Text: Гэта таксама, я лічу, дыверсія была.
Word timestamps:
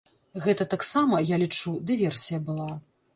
Гэта 0.45 0.65
таксама, 0.73 1.19
я 1.33 1.37
лічу, 1.43 1.73
дыверсія 1.91 2.39
была. 2.49 2.67